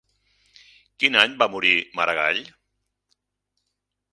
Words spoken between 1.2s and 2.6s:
any va morir Maragall?